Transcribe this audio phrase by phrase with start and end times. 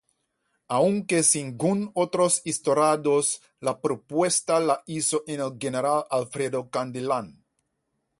[0.67, 7.45] Aunque según otros historiadores la propuesta la hizo el general Alfredo Kindelán.